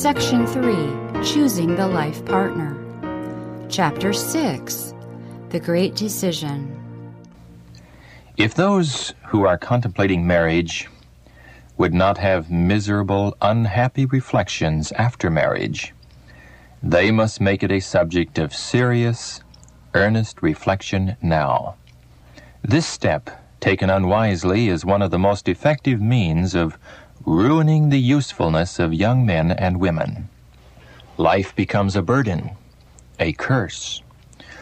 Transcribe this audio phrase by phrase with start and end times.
[0.00, 2.74] Section 3 Choosing the Life Partner.
[3.68, 4.94] Chapter 6
[5.50, 6.74] The Great Decision.
[8.38, 10.88] If those who are contemplating marriage
[11.76, 15.92] would not have miserable, unhappy reflections after marriage,
[16.82, 19.42] they must make it a subject of serious,
[19.92, 21.74] earnest reflection now.
[22.62, 23.28] This step,
[23.60, 26.78] taken unwisely, is one of the most effective means of
[27.26, 30.28] ruining the usefulness of young men and women.
[31.16, 32.50] Life becomes a burden,
[33.18, 34.02] a curse.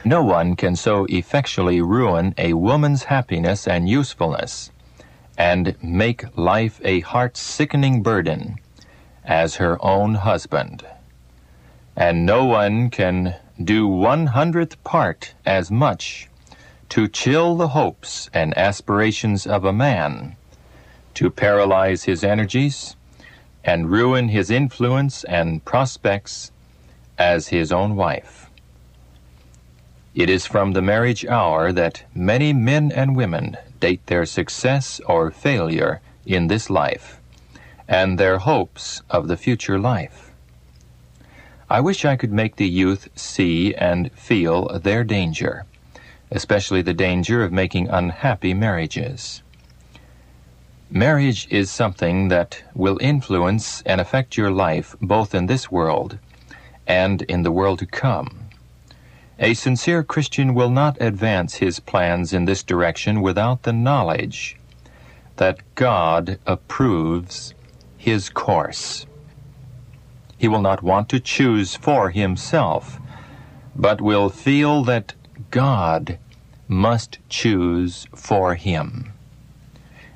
[0.05, 4.71] No one can so effectually ruin a woman's happiness and usefulness
[5.37, 8.57] and make life a heart sickening burden
[9.25, 10.85] as her own husband.
[11.95, 16.29] And no one can do one hundredth part as much
[16.88, 20.37] to chill the hopes and aspirations of a man,
[21.19, 22.95] to paralyze his energies,
[23.65, 26.52] and ruin his influence and prospects
[27.19, 28.49] as his own wife.
[30.15, 35.33] It is from the marriage hour that many men and women date their success or
[35.33, 37.21] failure in this life
[37.88, 40.30] and their hopes of the future life.
[41.69, 45.65] I wish I could make the youth see and feel their danger,
[46.30, 49.43] especially the danger of making unhappy marriages.
[50.91, 56.19] Marriage is something that will influence and affect your life both in this world
[56.87, 58.49] and in the world to come.
[59.39, 64.56] A sincere Christian will not advance his plans in this direction without the knowledge
[65.37, 67.53] that God approves
[67.99, 69.05] his course.
[70.39, 72.99] He will not want to choose for himself,
[73.77, 75.12] but will feel that
[75.50, 76.19] God
[76.66, 79.12] must choose for him.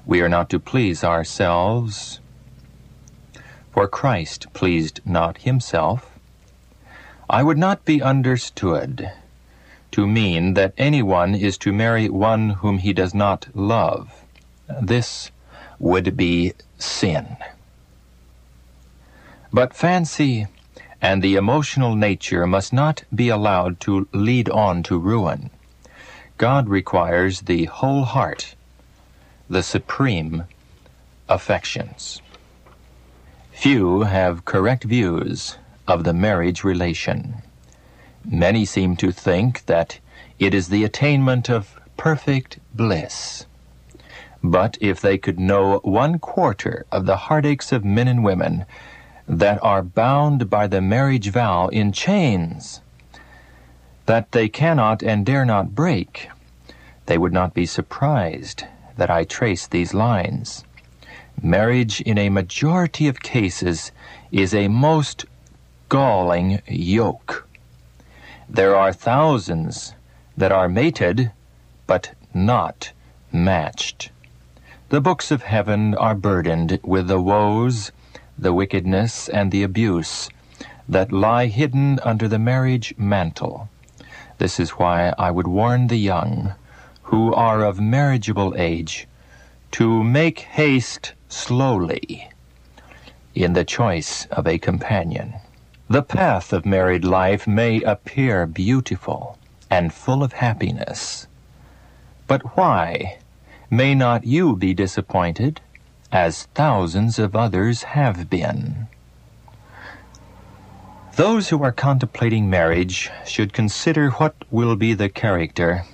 [0.05, 2.21] We are not to please ourselves,
[3.73, 6.19] for Christ pleased not himself.
[7.31, 9.13] I would not be understood
[9.93, 14.11] to mean that anyone is to marry one whom he does not love.
[14.81, 15.31] This
[15.79, 17.37] would be sin.
[19.53, 20.47] But fancy
[21.01, 25.51] and the emotional nature must not be allowed to lead on to ruin.
[26.39, 28.55] God requires the whole heart,
[29.53, 30.45] the supreme
[31.29, 32.23] affections.
[33.51, 37.43] Few have correct views of the marriage relation.
[38.25, 39.99] Many seem to think that
[40.39, 43.45] it is the attainment of perfect bliss.
[44.43, 48.65] But if they could know one quarter of the heartaches of men and women
[49.29, 52.81] that are bound by the marriage vow in chains
[54.07, 56.31] that they cannot and dare not break,
[57.05, 58.65] they would not be surprised
[58.97, 60.65] that I trace these lines.
[61.41, 63.93] Marriage, in a majority of cases,
[64.31, 65.25] is a most
[65.89, 67.49] galling yoke.
[68.49, 69.95] There are thousands
[70.37, 71.33] that are mated,
[71.87, 72.93] but not
[73.33, 74.11] matched.
[74.91, 77.93] The books of heaven are burdened with the woes,
[78.39, 80.29] the wickedness, and the abuse
[80.89, 83.69] that lie hidden under the marriage mantle.
[84.39, 86.55] This is why I would warn the young,
[87.13, 89.07] who are of marriageable age,
[89.71, 92.31] to make haste slowly
[93.35, 95.35] in the choice of a companion.
[95.91, 99.37] The path of married life may appear beautiful
[99.71, 101.27] and full of happiness.
[102.27, 103.19] But why
[103.69, 105.61] may not you be disappointed
[106.11, 108.87] as thousands of others have been?
[111.17, 115.85] Those who are contemplating marriage should consider what will be the character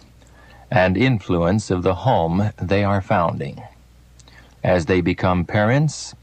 [0.70, 3.62] and influence of the home they are founding.
[4.62, 6.14] As they become parents,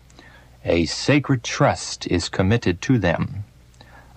[0.63, 3.45] a sacred trust is committed to them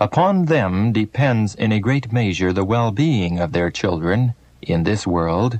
[0.00, 5.09] Upon them depends in a great measure the well being of their children in this
[5.09, 5.59] world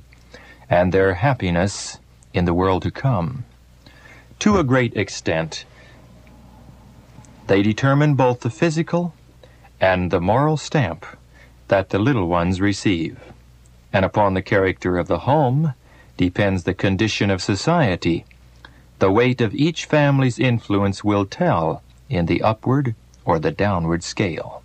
[0.71, 1.99] and their happiness
[2.33, 3.45] in the world to come.
[4.41, 5.65] To a great extent,
[7.49, 9.13] they determine both the physical
[9.81, 11.05] and the moral stamp
[11.67, 13.19] that the little ones receive.
[13.93, 15.75] And upon the character of the home
[16.17, 18.25] depends the condition of society.
[18.99, 22.95] The weight of each family's influence will tell in the upward
[23.25, 24.63] or the downward scale.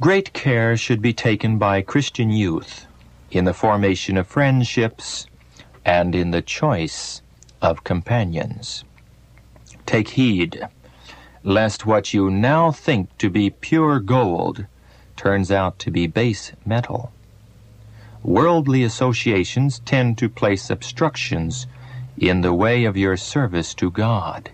[0.00, 2.86] Great care should be taken by Christian youth
[3.30, 5.26] in the formation of friendships
[5.84, 7.22] and in the choice
[7.60, 8.84] of companions.
[9.86, 10.68] Take heed
[11.42, 14.66] lest what you now think to be pure gold
[15.18, 17.12] turns out to be base metal.
[18.22, 21.66] Worldly associations tend to place obstructions
[22.16, 24.50] in the way of your service to God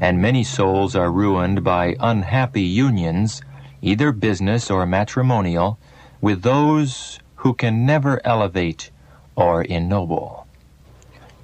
[0.00, 3.42] and many souls are ruined by unhappy unions,
[3.82, 5.78] either business or matrimonial,
[6.20, 8.90] with those who can never elevate
[9.36, 10.46] or ennoble.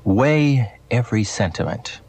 [0.04, 2.00] Weigh every sentiment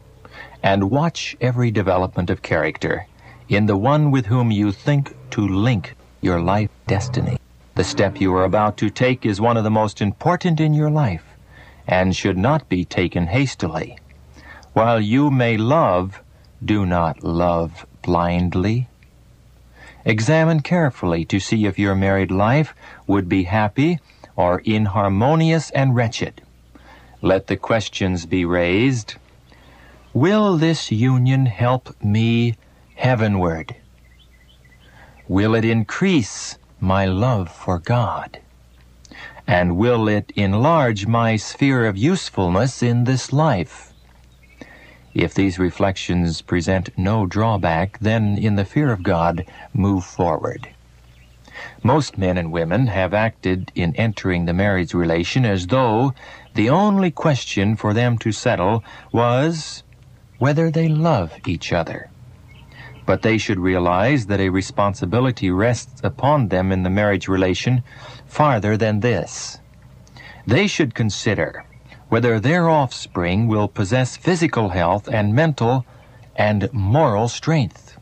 [0.62, 3.06] and watch every development of character
[3.48, 7.36] in the one with whom you think to link your life destiny.
[7.74, 10.90] The step you are about to take is one of the most important in your
[10.90, 11.24] life
[11.86, 13.98] and should not be taken hastily.
[14.72, 16.22] While you may love,
[16.64, 18.88] do not love blindly.
[20.04, 22.72] Examine carefully to see if your married life
[23.08, 23.98] would be happy
[24.36, 26.40] or inharmonious and wretched.
[27.20, 29.16] Let the questions be raised.
[30.14, 32.56] Will this union help me
[32.94, 33.74] heavenward?
[35.32, 38.38] Will it increase my love for God?
[39.46, 43.94] And will it enlarge my sphere of usefulness in this life?
[45.14, 50.68] If these reflections present no drawback, then in the fear of God, move forward.
[51.82, 56.12] Most men and women have acted in entering the marriage relation as though
[56.52, 59.82] the only question for them to settle was
[60.38, 62.11] whether they love each other.
[63.04, 67.82] But they should realize that a responsibility rests upon them in the marriage relation
[68.26, 69.58] farther than this.
[70.46, 71.64] They should consider
[72.08, 75.86] whether their offspring will possess physical health and mental
[76.36, 77.96] and moral strength.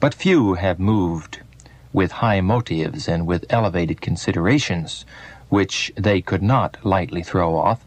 [0.00, 1.40] But few have moved
[1.92, 5.04] with high motives and with elevated considerations,
[5.48, 7.84] which they could not lightly throw off,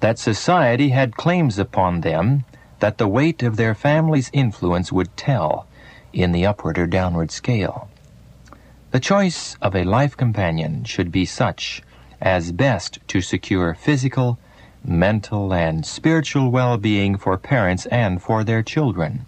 [0.00, 2.44] that society had claims upon them
[2.80, 5.66] that the weight of their family's influence would tell
[6.12, 7.88] in the upward or downward scale.
[8.90, 11.82] The choice of a life companion should be such
[12.20, 14.38] as best to secure physical,
[14.84, 19.26] mental, and spiritual well-being for parents and for their children,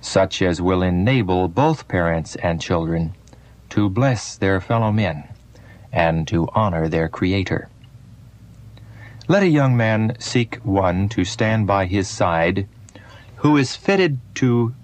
[0.00, 3.14] such as will enable both parents and children
[3.70, 5.24] to bless their fellow men
[5.92, 7.68] and to honor their Creator.
[9.28, 12.66] Let a young man seek one to stand by his side
[13.36, 14.74] who is fitted to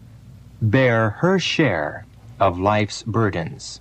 [0.61, 2.05] bear her share
[2.41, 3.81] of life's burdens,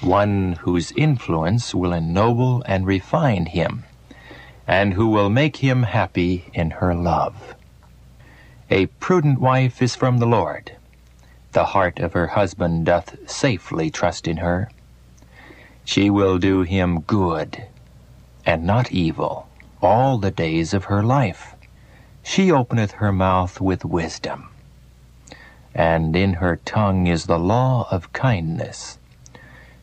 [0.00, 3.84] one whose influence will ennoble and refine him
[4.66, 7.54] and who will make him happy in her love.
[8.70, 10.72] A prudent wife is from the Lord.
[11.52, 14.70] The heart of her husband doth safely trust in her.
[15.84, 17.64] She will do him good
[18.44, 19.48] and not evil
[19.80, 21.54] all the days of her life.
[22.22, 24.50] She openeth her mouth with wisdom,
[25.78, 28.98] and in her tongue is the law of kindness.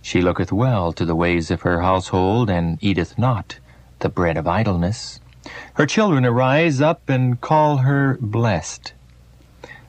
[0.01, 3.59] She looketh well to the ways of her household, and eateth not
[3.99, 5.21] the bread of idleness.
[5.75, 8.91] Her children arise up and call her blessed.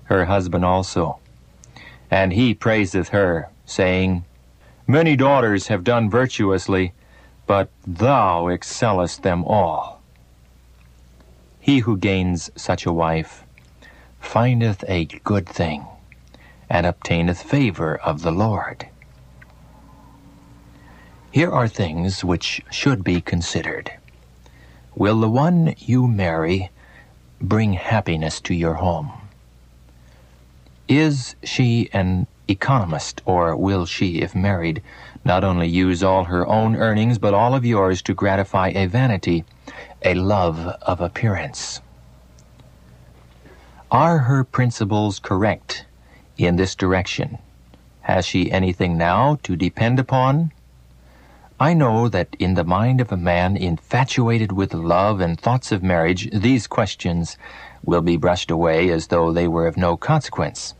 [0.04, 1.18] Her husband also.
[2.08, 4.24] And he praiseth her, saying,
[4.86, 6.92] Many daughters have done virtuously,
[7.48, 10.00] but thou excellest them all.
[11.58, 13.42] He who gains such a wife
[14.20, 15.84] findeth a good thing,
[16.68, 18.88] and obtaineth favor of the Lord.
[21.30, 23.92] Here are things which should be considered.
[24.94, 26.70] Will the one you marry
[27.40, 29.12] bring happiness to your home?
[30.88, 34.82] Is she an economist, or will she, if married,
[35.24, 39.44] not only use all her own earnings, but all of yours to gratify a vanity,
[40.02, 41.80] a love of appearance?
[43.90, 45.84] Are her principles correct
[46.36, 47.38] in this direction?
[48.02, 50.52] Has she anything now to depend upon?
[51.58, 55.82] I know that in the mind of a man infatuated with love and thoughts of
[55.82, 57.38] marriage, these questions
[57.82, 60.74] will be brushed away as though they were of no consequence.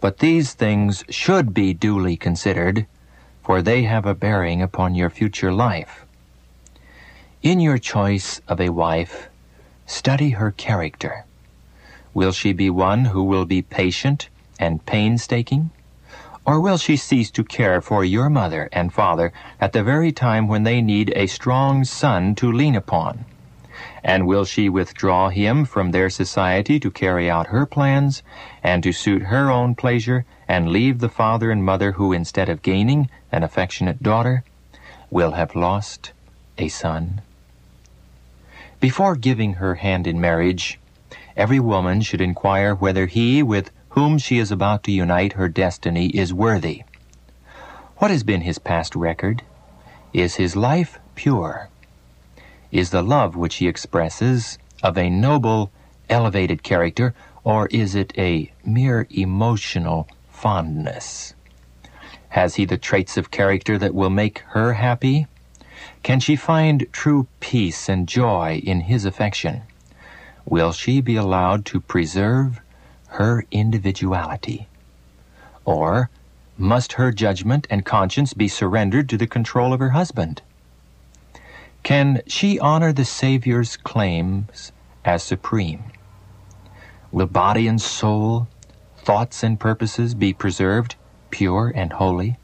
[0.00, 2.86] But these things should be duly considered,
[3.42, 6.06] for they have a bearing upon your future life.
[7.42, 9.28] In your choice of a wife,
[9.86, 11.24] study her character.
[12.14, 14.28] Will she be one who will be patient
[14.58, 15.70] and painstaking?
[16.44, 20.46] Or will she cease to care for your mother and father at the very time
[20.46, 23.24] when they need a strong son to lean upon?
[24.04, 28.22] And will she withdraw him from their society to carry out her plans
[28.62, 32.62] and to suit her own pleasure and leave the father and mother who, instead of
[32.62, 34.44] gaining an affectionate daughter,
[35.10, 36.12] will have lost
[36.56, 37.20] a son?
[38.78, 40.78] Before giving her hand in marriage,
[41.36, 46.08] every woman should inquire whether he, with whom she is about to unite her destiny
[46.08, 46.82] is worthy.
[47.96, 49.42] What has been his past record?
[50.12, 51.70] Is his life pure?
[52.70, 55.72] Is the love which he expresses of a noble,
[56.10, 61.32] elevated character, or is it a mere emotional fondness?
[62.28, 65.26] Has he the traits of character that will make her happy?
[66.02, 69.62] Can she find true peace and joy in his affection?
[70.44, 72.60] Will she be allowed to preserve
[73.16, 74.68] her individuality?
[75.64, 76.10] Or
[76.58, 80.42] must her judgment and conscience be surrendered to the control of her husband?
[81.82, 84.72] Can she honor the Savior's claims
[85.04, 85.84] as supreme?
[87.12, 88.48] Will body and soul,
[88.98, 90.96] thoughts and purposes be preserved
[91.30, 92.36] pure and holy?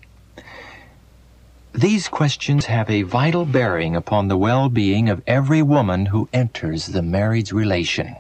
[1.75, 7.03] These questions have a vital bearing upon the well-being of every woman who enters the
[7.03, 8.17] marriage relation.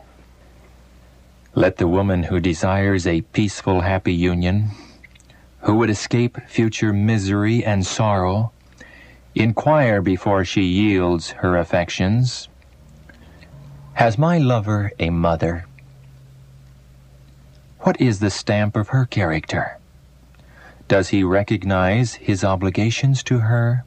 [1.54, 4.70] Let the woman who desires a peaceful, happy union,
[5.60, 8.52] who would escape future misery and sorrow,
[9.34, 12.48] inquire before she yields her affections,
[13.94, 15.66] Has my lover a mother?
[17.80, 19.78] What is the stamp of her character?
[20.88, 23.84] Does he recognize his obligations to her?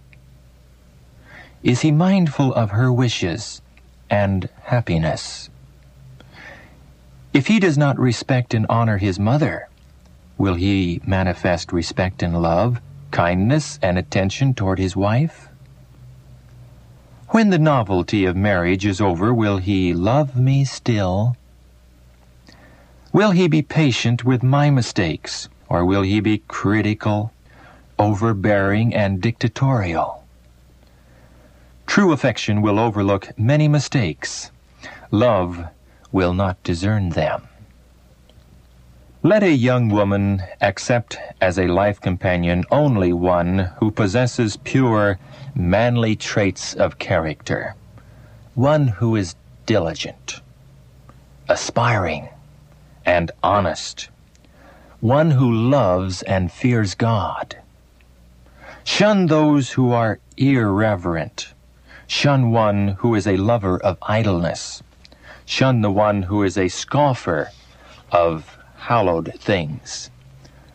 [1.64, 3.64] Is he mindful of her wishes
[4.08, 5.50] and happiness?
[7.36, 9.68] If he does not respect and honor his mother,
[10.38, 12.80] will he manifest respect and love,
[13.12, 15.50] kindness and attention toward his wife?
[17.32, 21.36] When the novelty of marriage is over, will he love me still?
[23.12, 25.50] Will he be patient with my mistakes?
[25.68, 27.34] Or will he be critical,
[28.00, 30.24] overbearing, and dictatorial?
[31.86, 34.52] True affection will overlook many mistakes.
[35.12, 35.66] Love
[36.12, 37.48] will not discern them.
[39.24, 45.18] Let a young woman accept as a life companion only one who possesses pure,
[45.56, 47.76] manly traits of character.
[48.54, 49.36] One who is
[49.66, 50.42] diligent,
[51.50, 52.30] aspiring,
[53.06, 54.10] and honest
[55.06, 57.58] one who loves and fears God.
[58.84, 61.54] Shun those who are irreverent.
[62.08, 64.82] Shun one who is a lover of idleness.
[65.46, 67.52] Shun the one who is a scoffer
[68.12, 70.10] of hallowed things.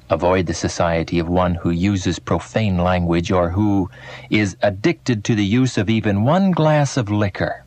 [0.08, 3.90] Avoid the society of one who uses profane language or who
[4.30, 7.64] is addicted to the use of even one glass of liquor.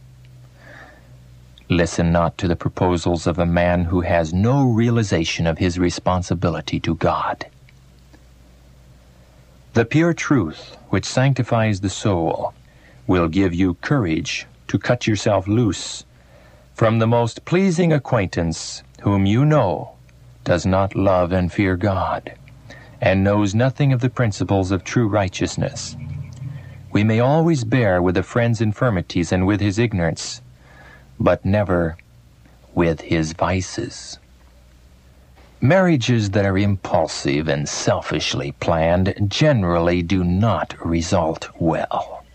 [1.69, 6.79] Listen not to the proposals of a man who has no realization of his responsibility
[6.81, 7.45] to God.
[9.73, 12.53] The pure truth, which sanctifies the soul,
[13.07, 16.05] will give you courage to cut yourself loose
[16.73, 19.91] from the most pleasing acquaintance whom you know
[20.43, 22.33] does not love and fear God,
[22.99, 25.95] and knows nothing of the principles of true righteousness.
[26.91, 30.41] We may always bear with a friend's infirmities and with his ignorance,
[31.19, 31.97] but never
[32.73, 34.17] with his vices.
[35.61, 42.25] Marriages that are impulsive and selfishly planned generally do not result well,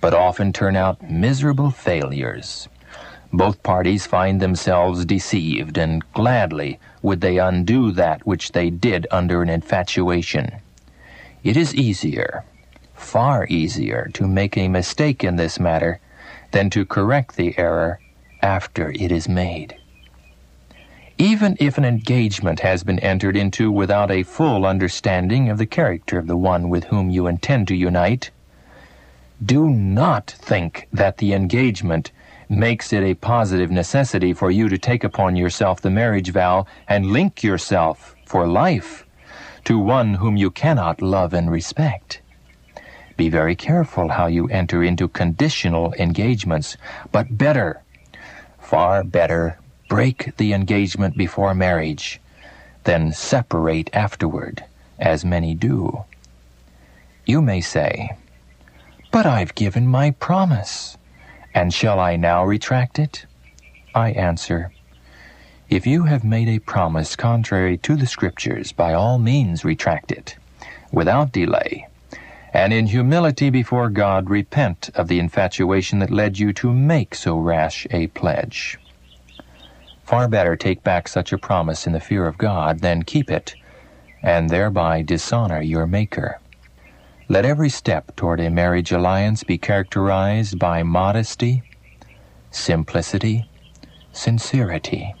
[0.00, 2.68] but often turn out miserable failures.
[3.34, 9.40] Both parties find themselves deceived, and gladly would they undo that which they did under
[9.40, 10.52] an infatuation.
[11.42, 12.44] It is easier,
[12.94, 15.98] far easier, to make a mistake in this matter
[16.50, 18.00] than to correct the error
[18.42, 19.76] after it is made.
[21.16, 26.18] Even if an engagement has been entered into without a full understanding of the character
[26.18, 28.30] of the one with whom you intend to unite,
[29.44, 32.10] do not think that the engagement
[32.48, 37.06] makes it a positive necessity for you to take upon yourself the marriage vow and
[37.06, 39.06] link yourself for life
[39.64, 42.20] to one whom you cannot love and respect.
[43.16, 46.76] Be very careful how you enter into conditional engagements,
[47.10, 47.80] but better,
[48.60, 49.58] far better,
[49.88, 52.20] break the engagement before marriage
[52.84, 54.64] than separate afterward,
[54.98, 56.04] as many do.
[57.24, 58.16] You may say,
[59.12, 60.98] But I've given my promise,
[61.54, 63.26] and shall I now retract it?
[63.94, 64.72] I answer,
[65.70, 70.36] If you have made a promise contrary to the Scriptures, by all means retract it,
[70.90, 71.86] without delay
[72.52, 77.38] and in humility before God repent of the infatuation that led you to make so
[77.38, 78.78] rash a pledge.
[80.04, 83.56] Far better take back such a promise in the fear of God than keep it,
[84.22, 86.41] and thereby dishonor your Maker.
[87.28, 91.62] Let every step toward a marriage alliance be characterized by modesty,
[92.50, 93.46] simplicity,
[94.12, 95.14] sincerity,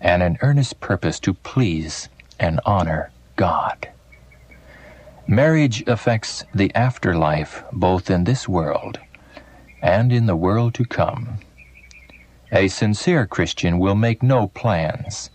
[0.00, 3.88] and an earnest purpose to please and honor God.
[5.26, 9.00] Marriage affects the afterlife both in this world
[9.82, 11.38] and in the world to come.
[12.52, 15.30] A sincere Christian will make no plans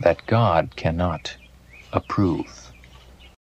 [0.00, 1.36] that God cannot
[1.92, 2.61] approve.